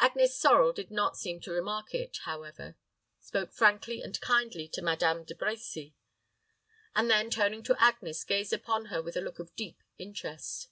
Agnes 0.00 0.36
Sorel 0.36 0.74
did 0.74 0.90
not 0.90 1.16
seem 1.16 1.40
to 1.40 1.50
remark 1.50 1.94
it, 1.94 2.18
however, 2.24 2.76
spoke 3.20 3.50
frankly 3.54 4.02
and 4.02 4.20
kindly 4.20 4.68
to 4.68 4.82
Madame 4.82 5.24
De 5.24 5.34
Brecy, 5.34 5.94
and 6.94 7.08
then, 7.08 7.30
turning 7.30 7.62
to 7.62 7.82
Agnes, 7.82 8.22
gazed 8.22 8.52
upon 8.52 8.86
her 8.92 9.00
with 9.00 9.16
a 9.16 9.22
look 9.22 9.38
of 9.38 9.56
deep 9.56 9.82
interest. 9.96 10.68